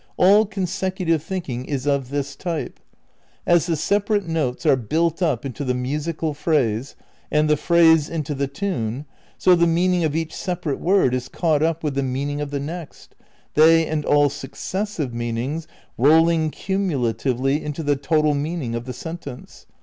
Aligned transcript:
All 0.17 0.47
consecutive 0.47 1.21
thinking 1.21 1.65
is 1.65 1.85
of 1.85 2.09
this 2.09 2.35
type. 2.35 2.79
As 3.45 3.67
the 3.67 3.75
separate 3.75 4.27
notes 4.27 4.65
are 4.65 4.75
built 4.75 5.21
up 5.21 5.45
into 5.45 5.63
the 5.63 5.75
musical 5.75 6.33
phrase, 6.33 6.95
and 7.31 7.47
the 7.47 7.55
phrase 7.55 8.09
into 8.09 8.33
the 8.33 8.47
tune, 8.47 9.05
so 9.37 9.53
the 9.53 9.67
meaning 9.67 10.03
of 10.03 10.15
each 10.15 10.33
separate 10.35 10.79
word 10.79 11.13
is 11.13 11.27
caught 11.27 11.61
up 11.61 11.83
with 11.83 11.93
the 11.93 12.01
meaning 12.01 12.41
of 12.41 12.49
the 12.49 12.59
next, 12.59 13.13
they 13.53 13.85
and 13.85 14.03
all 14.03 14.27
successive 14.29 15.13
meanings 15.13 15.67
rolling 15.99 16.49
cumula 16.49 17.13
tively 17.13 17.61
into 17.61 17.83
the 17.83 17.95
total 17.95 18.33
meaning 18.33 18.73
of 18.73 18.85
the 18.85 18.93
sentence. 18.93 19.67